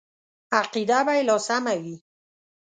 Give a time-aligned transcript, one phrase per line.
[0.59, 1.95] عقیده به یې لا سمه وي.